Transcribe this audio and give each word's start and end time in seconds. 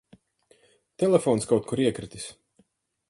Telefons 1.03 1.47
kaut 1.51 1.69
kur 1.73 1.83
iekritis. 1.85 2.27